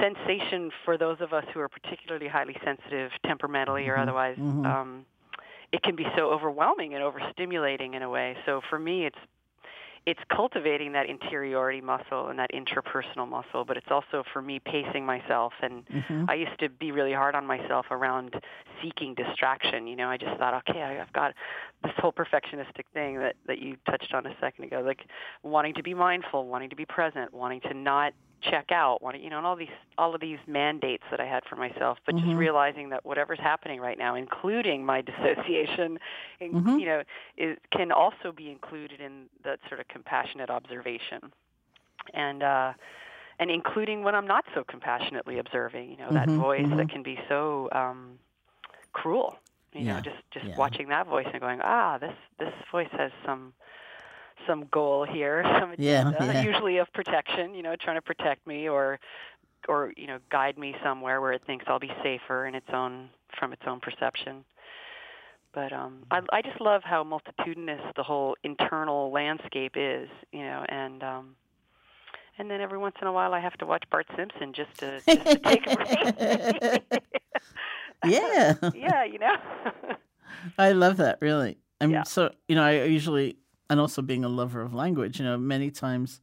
[0.00, 4.36] sensation for those of us who are particularly highly sensitive temperamentally or otherwise.
[4.66, 5.06] Um,
[5.72, 8.36] it can be so overwhelming and overstimulating in a way.
[8.46, 9.16] So for me, it's
[10.04, 15.06] it's cultivating that interiority muscle and that interpersonal muscle, but it's also for me pacing
[15.06, 15.52] myself.
[15.62, 16.24] And mm-hmm.
[16.28, 18.34] I used to be really hard on myself around
[18.82, 19.86] seeking distraction.
[19.86, 21.34] You know, I just thought, okay, I've got
[21.84, 25.06] this whole perfectionistic thing that that you touched on a second ago, like
[25.44, 28.12] wanting to be mindful, wanting to be present, wanting to not
[28.42, 31.56] check out, you know, and all these all of these mandates that I had for
[31.56, 31.98] myself.
[32.06, 35.98] But just realizing that whatever's happening right now, including my dissociation,
[36.40, 37.02] in, you know,
[37.36, 41.32] is, can also be included in that sort of compassionate observation,
[42.14, 42.72] and uh,
[43.38, 45.90] and including when I'm not so compassionately observing.
[45.90, 48.18] You know, that voice that can be so um,
[48.92, 49.36] cruel.
[49.72, 50.54] You Yeah, know, just just yeah.
[50.56, 53.54] watching that voice and going, ah, this this voice has some
[54.46, 56.42] some goal here, some Yeah, agenda, yeah.
[56.42, 57.54] usually of protection.
[57.54, 58.98] You know, trying to protect me or
[59.68, 63.08] or you know guide me somewhere where it thinks I'll be safer in its own
[63.38, 64.44] from its own perception.
[65.54, 70.64] But um, I, I just love how multitudinous the whole internal landscape is, you know,
[70.68, 71.36] and um,
[72.38, 75.02] and then every once in a while I have to watch Bart Simpson just to,
[75.06, 77.02] just to take a break.
[78.04, 78.54] Yeah.
[78.74, 79.36] yeah, you know.
[80.58, 81.58] I love that, really.
[81.80, 82.02] I mean, Yeah.
[82.04, 83.36] so, you know, I usually,
[83.72, 86.20] and also being a lover of language, you know, many times,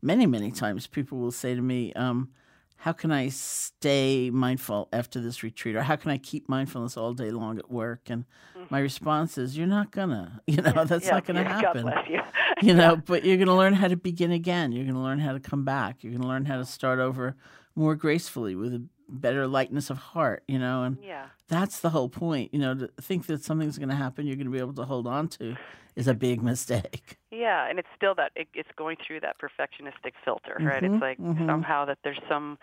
[0.00, 2.28] many, many times people will say to me, um,
[2.76, 5.74] how can I stay mindful after this retreat?
[5.76, 8.10] Or how can I keep mindfulness all day long at work?
[8.10, 8.24] And
[8.70, 11.06] my response is, you're not gonna, you know, that's Mm-hmm.
[11.06, 11.84] yeah, not gonna yeah, happen.
[11.84, 12.20] God bless you.
[12.62, 15.40] you know but you're to learn how to begin again you're to learn how to
[15.40, 17.34] come back you're to learn how to start over
[17.74, 21.26] more gracefully with a better lightness of heart you know and yeah.
[21.48, 24.46] that's the whole point you know to think that something's going to happen you're going
[24.46, 25.56] to be able to hold on to
[25.96, 30.12] is a big mistake Yeah, and it's still that it, it's going through that perfectionistic
[30.24, 30.82] filter, right?
[30.82, 32.58] Mm-hmm, It's like somehow that there's some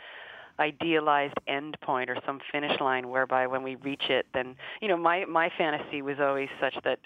[0.60, 4.98] idealized end point or some finish line whereby when we reach it then you know
[4.98, 7.00] my my fantasy was always such that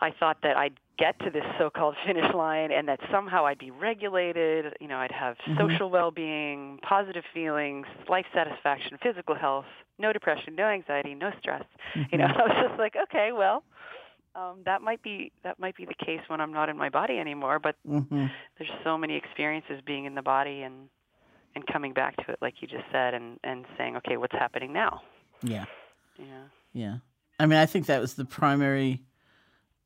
[0.00, 3.70] I thought that I'd get to this so-called finish line and that somehow I'd be
[3.70, 9.66] regulated, you know, I'd have social well-being, positive feelings, life satisfaction, physical health,
[9.98, 11.64] no depression, no anxiety, no stress.
[12.10, 13.62] You know, I was just like, okay, well,
[14.34, 17.18] um, that might be that might be the case when I'm not in my body
[17.18, 17.58] anymore.
[17.58, 18.26] But hmm
[18.58, 20.88] there's so many experiences being in the body and
[21.54, 24.72] and coming back to it, like you just said, and and saying, okay, what's happening
[24.72, 25.00] now?
[25.42, 25.66] yeah
[26.18, 26.44] Yeah.
[26.72, 26.96] yeah
[27.38, 29.02] i mean i think that was the primary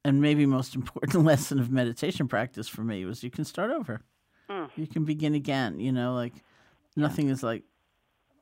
[0.05, 4.01] and maybe most important lesson of meditation practice for me was you can start over
[4.49, 4.69] Mm.
[4.75, 6.33] you can begin again you know like
[6.97, 7.63] nothing is like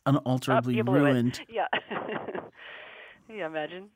[0.07, 1.40] unalterably ruined.
[1.51, 1.66] Yeah.
[3.29, 3.90] yeah, imagine.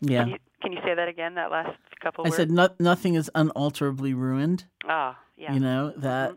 [0.00, 0.20] Yeah.
[0.24, 1.34] Can you, can you say that again?
[1.34, 2.36] That last couple I words.
[2.36, 4.66] said no, nothing is unalterably ruined.
[4.86, 5.52] Ah, yeah.
[5.52, 6.36] You know that.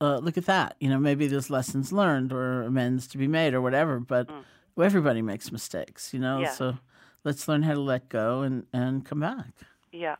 [0.00, 0.74] Uh, look at that.
[0.80, 4.00] You know, maybe there's lessons learned or amends to be made or whatever.
[4.00, 4.28] But
[4.74, 6.12] well, everybody makes mistakes.
[6.14, 6.42] You know, Mm.
[6.44, 6.50] Yeah.
[6.52, 6.78] so
[7.24, 9.52] let's learn how to let go and and come back.
[9.92, 10.16] Yeah.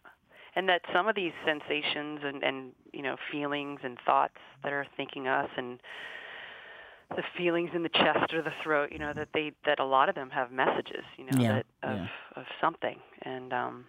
[0.56, 4.87] And that some of these sensations and, and you know, feelings and thoughts that are
[4.96, 5.80] thinking us and
[7.16, 10.08] the feelings in the chest or the throat, you know, that they that a lot
[10.08, 12.08] of them have messages, you know, Yeah, that of yeah.
[12.37, 12.98] of something.
[13.22, 13.85] And um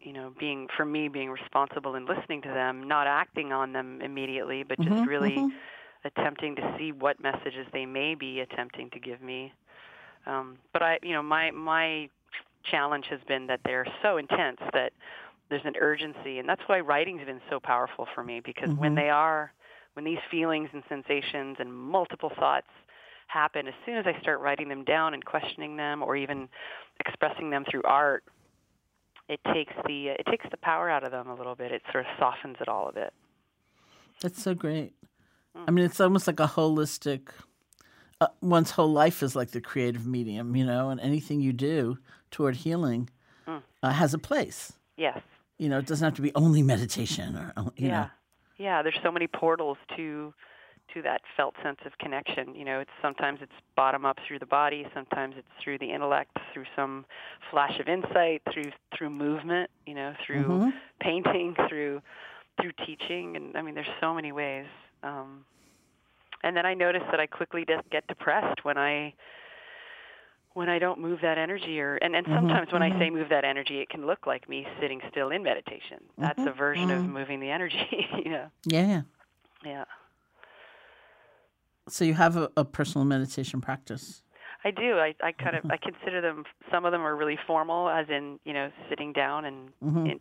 [0.00, 4.00] you know, being for me being responsible and listening to them, not acting on them
[4.02, 5.60] immediately, but just Mhm, really mhm.
[6.04, 9.52] attempting to see what messages they may be attempting to give me.
[10.26, 12.08] Um, but I, you know, my my
[12.70, 14.92] challenge has been that they're so intense that
[15.48, 18.96] there's an urgency, and that's why writing's been so powerful for me because when Mhm.
[18.96, 19.52] they are,
[19.94, 22.66] when these feelings and sensations and multiple thoughts
[23.28, 26.48] happen, as soon as I start writing them down and questioning them, or even
[27.00, 28.24] expressing them through art,
[29.28, 31.72] it takes the it takes the power out of them a little bit.
[31.72, 33.12] It sort of softens it all a bit.
[34.20, 34.94] That's so great.
[35.56, 35.64] Mm.
[35.68, 37.28] I mean, it's almost like a holistic.
[38.20, 41.98] Uh, one's whole life is like the creative medium, you know, and anything you do
[42.30, 43.08] toward healing
[43.46, 43.62] Mm.
[43.82, 44.72] uh, has a place.
[44.96, 45.20] Yes.
[45.58, 48.10] You know, it doesn't have to be only meditation or uh, you yeah know.
[48.58, 50.34] yeah there's so many portals to
[50.94, 54.46] to that felt sense of connection you know it's sometimes it's bottom up through the
[54.46, 57.04] body sometimes it's through the intellect through some
[57.50, 60.72] flash of insight through through movement you know through Mhm.
[61.00, 62.00] painting through
[62.60, 64.66] through teaching and i mean there's so many ways
[65.02, 65.44] um
[66.42, 69.12] and then i notice that i quickly de- get depressed when i
[70.56, 72.98] when I don't move that energy or and, and Mhm, sometimes when I mhm.
[72.98, 75.98] say move that energy it can look like me sitting still in meditation.
[76.16, 77.08] That's a version of mhm.
[77.10, 78.50] moving the energy, you know.
[78.64, 79.02] Yeah.
[79.62, 79.84] Yeah.
[81.88, 84.22] So you have a, a personal meditation practice.
[84.64, 84.98] I do.
[84.98, 88.40] I, I kind of I consider them some of them are really formal as in,
[88.44, 89.68] you know, sitting down and
[90.06, 90.20] in,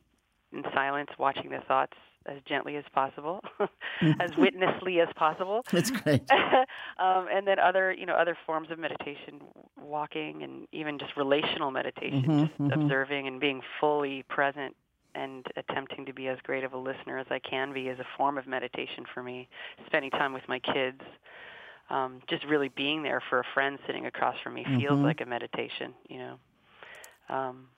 [0.51, 3.41] in silence watching the thoughts as gently as possible,
[4.01, 4.19] Mm-hmm.
[4.19, 5.63] as witnessly as possible.
[5.71, 6.23] That's great.
[6.99, 9.41] um, and then other, you know, other forms of meditation,
[9.79, 12.71] walking and even just relational meditation, Mhm, just mhm.
[12.71, 14.75] observing and being fully present
[15.15, 18.05] and attempting to be as great of a listener as I can be is a
[18.17, 19.47] form of meditation for me.
[19.85, 21.01] Spending time with my kids,
[21.89, 25.03] um, just really being there for a friend sitting across from me feels Mhm.
[25.03, 26.39] like a meditation, you know.
[27.29, 27.69] Um,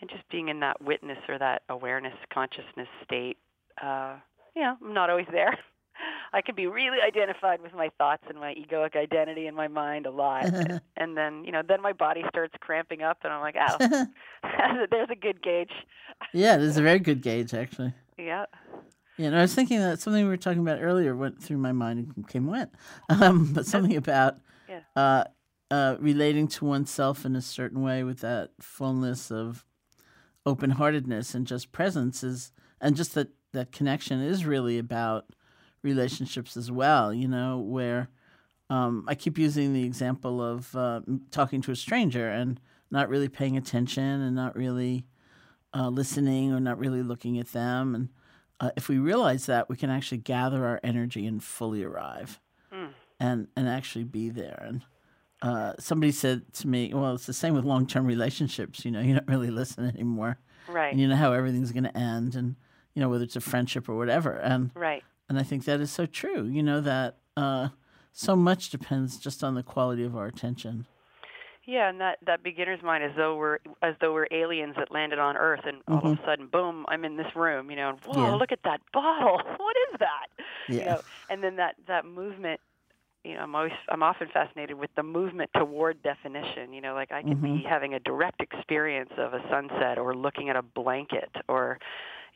[0.00, 3.38] and just being in that witness or that awareness consciousness state
[3.82, 4.16] uh
[4.54, 5.56] you know i'm not always there
[6.32, 10.06] i can be really identified with my thoughts and my egoic identity in my mind
[10.06, 10.44] a lot
[10.96, 13.78] and then you know then my body starts cramping up and i'm like oh
[14.90, 15.72] there's a good gauge
[16.32, 17.92] yeah, there's a very good gauge, actually.
[18.18, 18.44] yeah
[19.16, 21.72] Yeah, and I was thinking that something we were talking about earlier went through my
[21.72, 22.70] mind and came went.
[23.08, 24.36] Um, but something about
[24.68, 24.80] Yeah.
[24.96, 25.24] uh,
[25.70, 29.64] uh, relating to oneself in a certain way with that fullness of
[30.46, 35.26] open heartedness and just presence is, and just that, that connection is really about
[35.82, 38.08] relationships as well, you know, where
[38.70, 43.28] um, I keep using the example of uh, talking to a stranger and not really
[43.28, 45.04] paying attention and not really
[45.74, 47.94] uh, listening or not really looking at them.
[47.94, 48.08] And
[48.60, 52.40] uh, if we realize that, we can actually gather our energy and fully arrive
[52.72, 52.88] Mm.
[53.20, 54.60] and, and actually be there.
[54.66, 54.82] And
[55.42, 58.84] uh, somebody said to me, well, it's the same with long term relationships.
[58.84, 60.38] You know, you don't really listen anymore.
[60.68, 62.56] right And you know how everything's going to end, and,
[62.94, 64.32] you know, whether it's a friendship or whatever.
[64.36, 67.68] And, right and I think that is so true, you know, that uh,
[68.12, 70.86] so much depends just on the quality of our attention.
[71.66, 75.18] yeah and that that beginner's mind as though we're as though we're aliens that landed
[75.18, 77.98] on earth and all of a sudden boom i'm in this room you know and
[78.06, 78.34] whoa Yeah.
[78.36, 80.26] look at that bottle what is that
[80.68, 80.84] you Yeah.
[80.84, 82.60] know and then that that movement
[83.24, 87.10] you know i'm always i'm often fascinated with the movement toward definition you know like
[87.10, 91.30] i could be having a direct experience of a sunset or looking at a blanket
[91.48, 91.78] or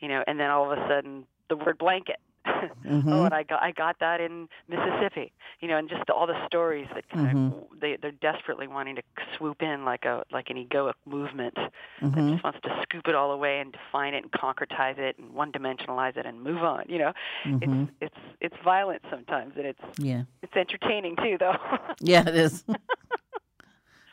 [0.00, 2.16] you know and then all of a sudden the word blanket.
[2.84, 3.12] Mm-hmm.
[3.12, 6.46] Oh and i got i got that in mississippi you know and just all the
[6.46, 7.78] stories that kind of mm-hmm.
[7.80, 9.02] they they're desperately wanting to
[9.36, 12.32] swoop in like a like an egoic movement that mm-hmm.
[12.32, 15.52] just wants to scoop it all away and define it and concretize it and one
[15.52, 17.12] dimensionalize it and move on you know?
[17.44, 20.22] It's it's it's violent sometimes and it's Yeah.
[20.42, 21.56] it's entertaining too though.
[22.00, 22.64] Yeah, it is.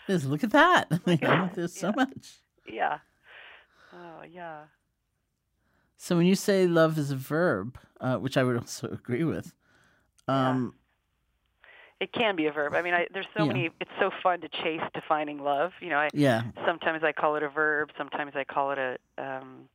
[0.07, 0.25] is.
[0.25, 0.87] Look at that.
[1.05, 2.39] You know, there's so much.
[2.67, 2.99] yeah.
[3.93, 4.63] Oh yeah
[6.05, 9.55] So when you say love is a verb, uh, which I would also agree with,
[10.27, 10.75] um,
[11.99, 13.53] it can be a verb i mean I, there's so Yeah.
[13.53, 17.37] many it's so fun to chase defining love you know i yeah, sometimes I call
[17.37, 19.67] it a verb, sometimes I call it a um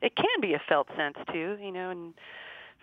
[0.00, 2.14] it can be a felt sense too, you know, and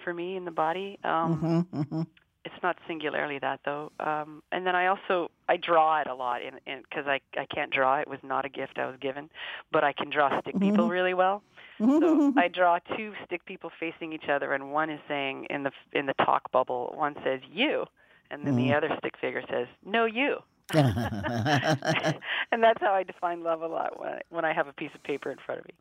[0.04, 0.99] for me in the body.
[1.04, 1.39] Um
[1.72, 2.02] hmm hmm
[2.43, 3.91] it's not singularly that though.
[3.99, 7.72] Um, and then I also I draw it a lot in because I I can't
[7.72, 7.99] draw.
[7.99, 9.30] It was not a gift I was given,
[9.72, 11.43] but I can draw stick people really well.
[11.78, 15.72] So I draw two stick people facing each other, and one is saying in the
[15.94, 17.86] in the talk bubble, one says you,
[18.30, 20.38] and then the other stick figure says no you.
[20.74, 24.92] and that's how I define love a lot when I, when I have a piece
[24.96, 25.74] of paper in front of me.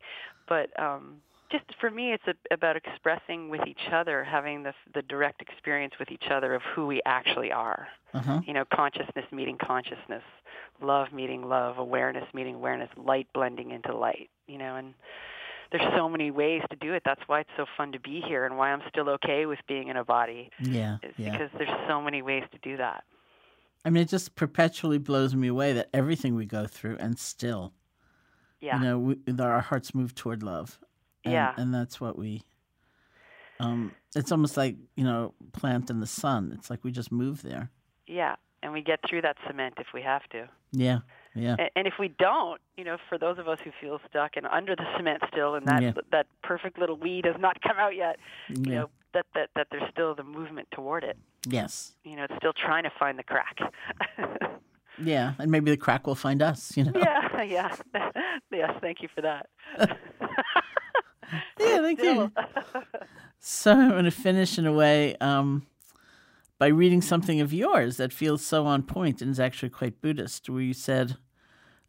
[0.49, 1.21] But um,
[1.51, 5.93] just for me, it's a, about expressing with each other, having the the direct experience
[5.99, 7.87] with each other of who we actually are.
[8.13, 8.41] Uh-huh.
[8.45, 10.23] You know, consciousness meeting consciousness,
[10.81, 14.29] love meeting love, awareness meeting awareness, light blending into light.
[14.47, 14.93] You know, and
[15.71, 17.03] there's so many ways to do it.
[17.05, 19.87] That's why it's so fun to be here, and why I'm still okay with being
[19.87, 20.49] in a body.
[20.59, 21.31] Yeah, yeah.
[21.31, 23.03] because there's so many ways to do that.
[23.83, 27.73] I mean, it just perpetually blows me away that everything we go through, and still,
[28.59, 28.77] Yeah.
[28.77, 30.79] you know, we, our hearts move toward love.
[31.23, 31.53] And, Yeah.
[31.57, 32.43] and that's what we.
[33.59, 36.51] Um, it's almost like you know, plant in the sun.
[36.57, 37.69] It's like we just move there.
[38.07, 38.35] Yeah.
[38.63, 40.47] And we get through that cement if we have to.
[40.71, 40.99] Yeah,
[41.35, 44.45] yeah, And if we don't, you know, for those of us who feel stuck and
[44.45, 45.91] under the cement still, and that Yeah.
[46.11, 48.17] that perfect little weed has not come out yet,
[48.49, 48.75] you yeah.
[48.81, 51.17] know, that that that there's still the movement toward it.
[51.47, 53.57] Yes, You know, it's still trying to find the crack.
[55.03, 56.77] yeah, and maybe the crack will find us.
[56.77, 56.91] You know.
[56.95, 57.75] yeah, yeah,
[58.51, 58.77] yes.
[58.79, 59.49] Thank you for that.
[61.59, 62.31] Yeah, thank you.
[63.39, 65.65] So I'm going to finish in a way um,
[66.61, 70.47] by reading something of yours that feels so on point and is actually quite Buddhist,
[70.47, 71.17] where you said,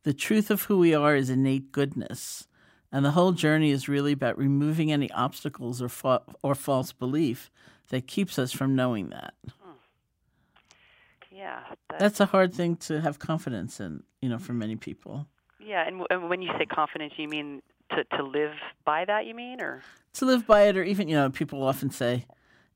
[0.03, 2.49] The truth of who we are is innate goodness.
[2.91, 7.51] And the whole journey is really about removing any obstacles or, fa- or false belief
[7.91, 9.35] that keeps us from knowing that.
[11.31, 11.61] yeah,
[11.91, 15.27] that, That's a hard thing to have confidence in, you know, for many people.
[15.63, 15.87] yeah.
[15.87, 17.61] And, w- and when you say confidence, you mean
[17.91, 18.53] to to live
[18.87, 19.27] by that?
[19.27, 19.83] You mean, or
[20.15, 22.25] to live by it, or even you know, people often say,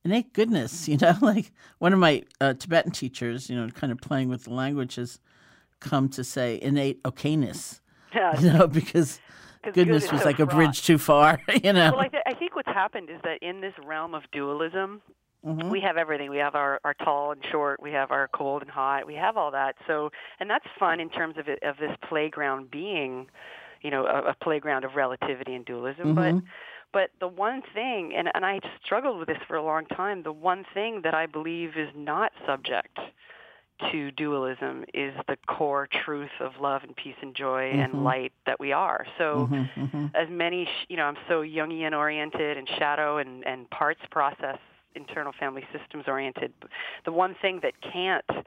[0.07, 3.99] "Innate goodness," you know, like one of my uh, Tibetan teachers, you know, kind of
[3.99, 5.19] playing with the language, has
[5.81, 7.81] come to say innate okayness,
[8.15, 9.21] yeah, you know, because
[9.63, 11.91] good goodness was so like a bridge too far, you know.
[11.93, 15.03] Well, I, th- I think what's happened is that in this realm of dualism,
[15.45, 15.71] Mhm.
[15.71, 16.29] we have everything.
[16.31, 17.81] We have our, our tall and short.
[17.81, 19.07] We have our cold and hot.
[19.07, 19.77] We have all that.
[19.87, 23.29] So, and that's fun in terms of it, of this playground being,
[23.83, 26.15] you know, a, a playground of relativity and dualism.
[26.15, 26.43] But Mhm.
[26.97, 30.23] But the one thing, and and I struggled with this for a long time.
[30.23, 32.99] The one thing that I believe is not subject
[33.91, 37.85] to dualism is the core truth of love and peace and joy Mhm.
[37.85, 39.07] and light that we are.
[39.19, 40.11] So Mhm, mhm.
[40.15, 44.59] as many, sh- you know, I'm so Jungian oriented and shadow and, and parts process,
[44.95, 46.55] internal family systems oriented.
[47.05, 48.47] The one thing that can't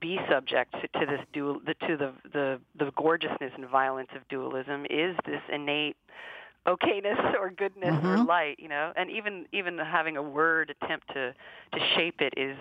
[0.00, 4.28] be subject to, to this dual, the, to the, the the gorgeousness and violence of
[4.28, 5.96] dualism is this innate
[6.66, 8.26] okayness or goodness or Mhm.
[8.26, 8.92] light, you know.
[8.96, 11.34] And even even having a word attempt to
[11.72, 12.56] to shape it is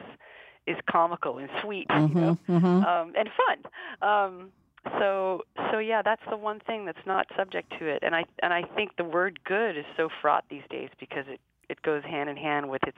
[0.68, 2.86] is comical and sweet, you know Mhm, mhm.
[2.88, 4.08] um, and fun.
[4.10, 4.52] Um,
[5.00, 5.42] so
[5.72, 8.00] so yeah, that's the one thing that's not subject to it.
[8.04, 11.40] And I and I think the word good is so fraught these days because it
[11.70, 12.98] it goes hand in hand with its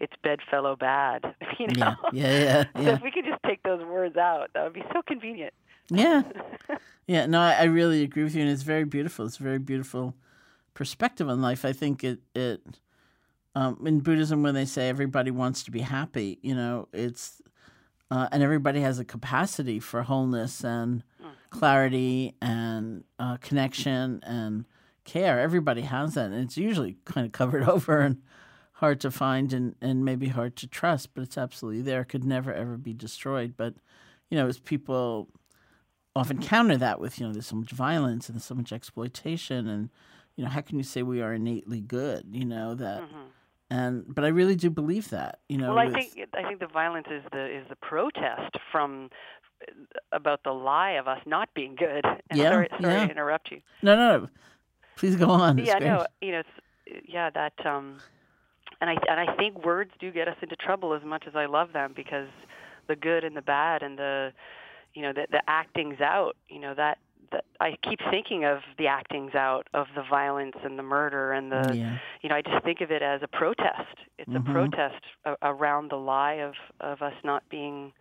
[0.00, 1.34] its bedfellow bad.
[1.58, 1.96] You know.
[2.12, 4.84] Yeah, yeah, yeah, So if we could just take those words out, that would be
[4.92, 5.52] so convenient.
[5.90, 6.22] Yeah,
[7.06, 7.26] yeah.
[7.26, 9.26] No, I, I really agree with you, and it's very beautiful.
[9.26, 10.14] It's very beautiful
[10.78, 11.64] perspective on life.
[11.64, 12.62] I think it it
[13.56, 17.42] um, in Buddhism when they say everybody wants to be happy, you know, it's
[18.12, 21.02] uh, and everybody has a capacity for wholeness and
[21.50, 24.66] clarity and uh, connection and
[25.04, 25.40] care.
[25.40, 28.22] Everybody has that, and it's usually kind of covered over and
[28.74, 32.02] hard to find and, and maybe hard to trust, but it's absolutely there.
[32.02, 33.54] It could never ever be destroyed.
[33.56, 33.74] But
[34.30, 35.28] you know, as people
[36.14, 39.90] often counter that with, you know, there's so much violence and so much exploitation and
[40.38, 42.26] you know, how can you say we are innately good?
[42.30, 43.02] You know, that
[43.70, 45.70] and but I really do believe that, you know.
[45.70, 45.74] Mm-hmm.
[45.74, 49.10] Well, I with- think I think the violence is the is the protest from
[50.12, 52.04] about the lie of us not being good.
[52.04, 53.06] And Yeah, sorry, sorry yeah.
[53.06, 53.60] to interrupt you.
[53.82, 54.28] No, no, no.
[54.96, 55.58] Please go on.
[55.58, 55.88] It's yeah, great.
[55.88, 56.40] no, you know,
[56.86, 57.98] it's, yeah, that, um,
[58.80, 61.46] and I and I think words do get us into trouble as much as I
[61.46, 62.28] love them because
[62.86, 64.32] the good and the bad and the,
[64.94, 66.98] you know, the the actings out, you know, that
[67.32, 71.50] that I keep thinking of the actings out of the violence and the murder and
[71.50, 71.98] the, Yeah.
[72.22, 73.96] you know, I just think of it as a protest.
[74.18, 74.36] It's Mhm.
[74.36, 77.92] a protest a- around the lie of of us not being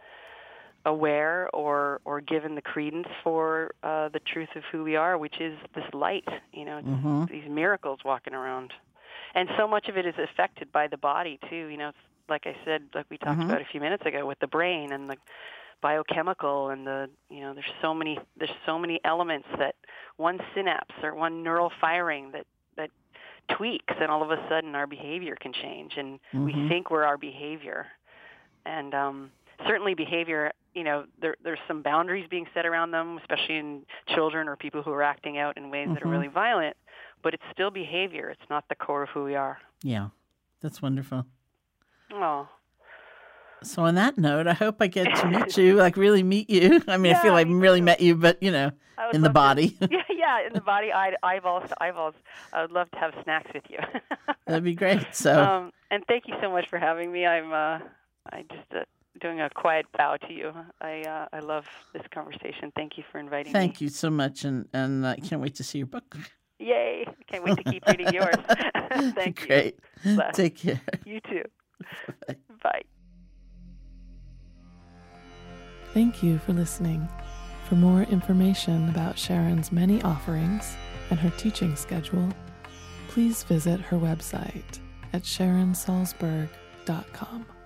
[0.85, 5.39] aware or or given the credence for uh, the truth of who we are, which
[5.39, 6.27] is this light.
[6.53, 7.29] You know, Mhm.
[7.29, 8.73] these miracles walking around,
[9.35, 11.67] and so much of it is affected by the body too.
[11.67, 11.97] You know, it's
[12.29, 13.45] like I said, like we talked Mhm.
[13.45, 15.17] about a few minutes ago with the brain and the
[15.81, 19.75] biochemical and the you know there's so many there's so many elements that
[20.17, 22.89] one synapse or one neural firing that that
[23.55, 26.67] tweaks and all of a sudden our behavior can change and we Mhm.
[26.69, 27.87] think we're our behavior
[28.65, 29.31] and um,
[29.65, 30.51] certainly behavior.
[30.75, 33.81] You know, there, there's some boundaries being set around them, especially in
[34.13, 35.93] children or people who are acting out in ways mm-hmm.
[35.95, 36.11] that are mm-hmm.
[36.13, 36.77] really violent.
[37.23, 38.29] But it's still behavior.
[38.29, 39.57] It's not the core of who we are.
[39.81, 40.09] Yeah,
[40.61, 41.25] that's wonderful.
[42.13, 42.47] Oh,
[43.63, 46.81] so on that note, I hope I get to meet you, like really meet you.
[46.87, 48.71] I mean, yeah, I feel like I really met you, but you know,
[49.13, 49.71] in the body.
[49.71, 52.15] To, yeah, yeah, in the body, eye, eyeballs to eyeballs.
[52.53, 53.79] I would love to have snacks with you.
[54.45, 55.05] That'd be great.
[55.11, 57.25] So, um, and thank you so much for having me.
[57.25, 57.79] I'm, uh,
[58.31, 58.83] I just uh,
[59.21, 60.53] doing a quiet bow to you.
[60.81, 62.71] I, uh, I love this conversation.
[62.75, 63.73] Thank you for inviting thank me.
[63.73, 66.17] Thank you so much, and and I can't wait to see your book.
[66.59, 67.05] Yay!
[67.29, 68.35] Can't wait to keep reading yours.
[69.13, 69.79] thank Great.
[70.03, 70.15] you.
[70.15, 70.33] Great.
[70.33, 70.81] Take care.
[71.05, 71.43] You too.
[72.27, 72.35] Bye.
[72.63, 72.81] Bye.
[75.97, 77.09] Thank you for listening.
[77.67, 80.77] For more information about Sharon's many offerings
[81.09, 82.29] and her teaching schedule,
[83.07, 84.77] please visit her website
[85.11, 87.56] at sharonsalzberg.com.